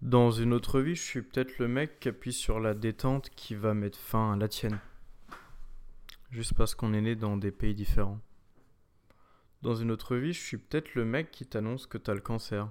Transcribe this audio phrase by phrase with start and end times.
[0.00, 3.56] Dans une autre vie, je suis peut-être le mec qui appuie sur la détente qui
[3.56, 4.78] va mettre fin à la tienne.
[6.30, 8.20] Juste parce qu'on est né dans des pays différents.
[9.62, 12.70] Dans une autre vie, je suis peut-être le mec qui t'annonce que t'as le cancer.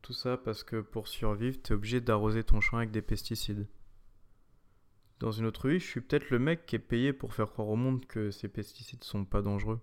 [0.00, 3.66] Tout ça parce que pour survivre, t'es obligé d'arroser ton champ avec des pesticides.
[5.18, 7.68] Dans une autre vie, je suis peut-être le mec qui est payé pour faire croire
[7.68, 9.80] au monde que ces pesticides sont pas dangereux.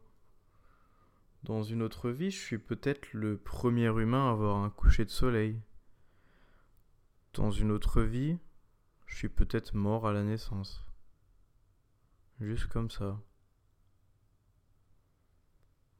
[1.44, 5.12] Dans une autre vie, je suis peut-être le premier humain à avoir un coucher de
[5.12, 5.60] soleil.
[7.34, 8.38] Dans une autre vie,
[9.08, 10.86] je suis peut-être mort à la naissance.
[12.40, 13.20] Juste comme ça.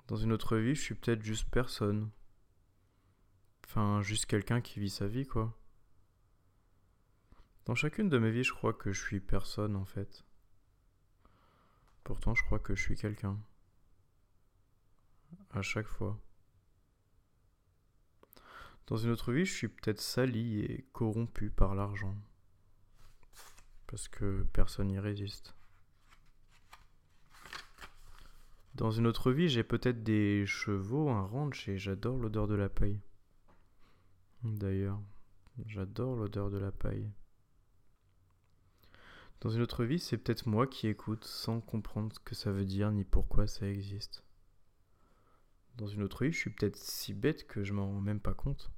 [0.08, 2.12] Dans une autre vie, je suis peut-être juste personne.
[3.66, 5.58] Enfin, juste quelqu'un qui vit sa vie, quoi.
[7.66, 10.24] Dans chacune de mes vies, je crois que je suis personne, en fait.
[12.04, 13.40] Pourtant, je crois que je suis quelqu'un.
[15.50, 16.22] À chaque fois.
[18.88, 22.16] Dans une autre vie, je suis peut-être sali et corrompu par l'argent.
[23.88, 25.56] Parce que personne n'y résiste.
[28.76, 32.70] Dans une autre vie, j'ai peut-être des chevaux, un ranch et j'adore l'odeur de la
[32.70, 33.00] paille.
[34.44, 35.00] D'ailleurs,
[35.68, 37.10] j'adore l'odeur de la paille.
[39.42, 42.66] Dans une autre vie, c'est peut-être moi qui écoute sans comprendre ce que ça veut
[42.66, 44.24] dire ni pourquoi ça existe.
[45.76, 48.34] Dans une autre vie, je suis peut-être si bête que je m'en rends même pas
[48.34, 48.72] compte.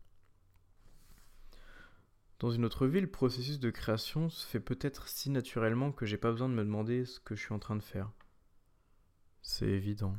[2.46, 6.20] Dans une autre vie, le processus de création se fait peut-être si naturellement que j'ai
[6.20, 8.12] pas besoin de me demander ce que je suis en train de faire.
[9.42, 10.16] C'est évident.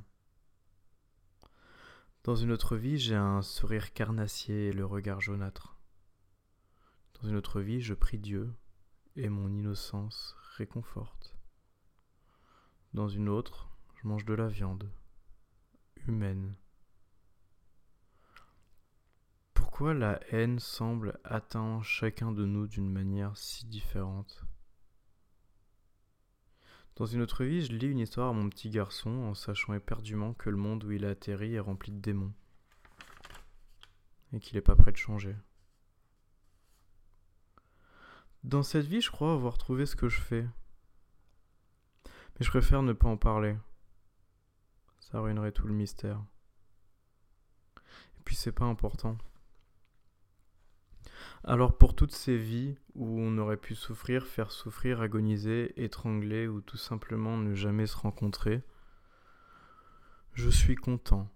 [2.24, 5.78] Dans une autre vie, j'ai un sourire carnassier et le regard jaunâtre.
[7.22, 8.52] Dans une autre vie, je prie Dieu
[9.14, 11.36] et mon innocence réconforte.
[12.92, 13.70] Dans une autre,
[14.02, 14.90] je mange de la viande
[16.08, 16.56] humaine.
[19.76, 24.42] Pourquoi la haine semble atteindre chacun de nous d'une manière si différente?
[26.94, 30.32] Dans une autre vie, je lis une histoire à mon petit garçon en sachant éperdument
[30.32, 32.32] que le monde où il a atterri est rempli de démons
[34.32, 35.36] et qu'il n'est pas prêt de changer.
[38.44, 40.48] Dans cette vie, je crois avoir trouvé ce que je fais.
[42.06, 43.58] Mais je préfère ne pas en parler.
[45.00, 46.24] Ça ruinerait tout le mystère.
[47.76, 49.18] Et puis c'est pas important.
[51.48, 56.60] Alors pour toutes ces vies où on aurait pu souffrir, faire souffrir, agoniser, étrangler ou
[56.60, 58.64] tout simplement ne jamais se rencontrer,
[60.32, 61.30] je suis content.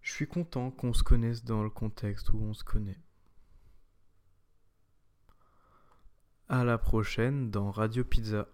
[0.00, 2.98] Je suis content qu'on se connaisse dans le contexte où on se connaît.
[6.48, 8.48] À la prochaine dans Radio Pizza.